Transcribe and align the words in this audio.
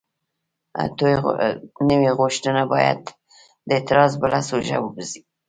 نوې 1.89 2.09
غوښتنه 2.19 2.61
باید 2.73 2.99
د 3.67 3.69
اعتراض 3.77 4.11
بله 4.21 4.39
سوژه 4.49 4.77
وګرځي. 4.81 5.21